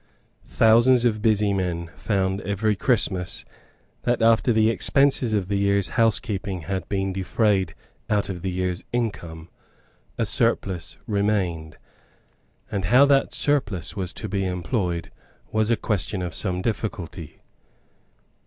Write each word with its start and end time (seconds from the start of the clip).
Thousands 0.47 1.05
of 1.05 1.21
busy 1.21 1.53
men 1.53 1.91
found 1.95 2.41
every 2.41 2.75
Christmas 2.75 3.45
that, 4.01 4.19
after 4.19 4.51
the 4.51 4.71
expenses 4.71 5.35
of 5.35 5.47
the 5.47 5.59
year's 5.59 5.89
housekeeping 5.89 6.61
had 6.61 6.89
been 6.89 7.13
defrayed 7.13 7.75
out 8.09 8.27
of 8.27 8.41
the 8.41 8.49
year's 8.49 8.83
income, 8.91 9.47
a 10.17 10.25
surplus 10.25 10.97
remained; 11.05 11.77
and 12.71 12.85
how 12.85 13.05
that 13.05 13.31
surplus 13.35 13.95
was 13.95 14.11
to 14.13 14.27
be 14.27 14.43
employed 14.43 15.11
was 15.51 15.69
a 15.69 15.77
question 15.77 16.23
of 16.23 16.33
some 16.33 16.63
difficulty. 16.63 17.39